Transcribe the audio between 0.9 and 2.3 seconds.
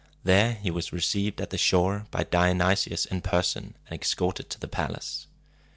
received at the shore by